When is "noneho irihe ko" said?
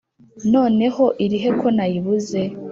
0.53-1.67